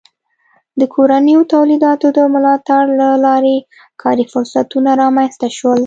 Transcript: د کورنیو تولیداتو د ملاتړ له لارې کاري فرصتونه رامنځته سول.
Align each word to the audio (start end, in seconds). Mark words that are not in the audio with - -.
د 0.79 0.81
کورنیو 0.93 1.41
تولیداتو 1.53 2.07
د 2.17 2.19
ملاتړ 2.33 2.83
له 3.01 3.09
لارې 3.25 3.57
کاري 4.01 4.25
فرصتونه 4.31 4.89
رامنځته 5.01 5.47
سول. 5.57 5.79